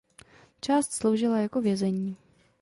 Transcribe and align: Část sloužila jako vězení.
Část 0.61 0.91
sloužila 0.91 1.39
jako 1.39 1.61
vězení. 1.61 2.17